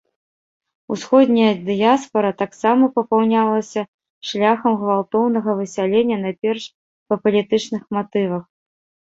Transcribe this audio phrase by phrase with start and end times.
[0.93, 3.81] Усходняя дыяспара таксама папаўнялася
[4.31, 6.65] шляхам гвалтоўнага высялення найперш
[7.09, 8.43] па палітычных матывах.